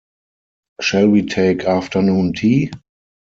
[0.81, 2.71] Shall we take afternoon tea?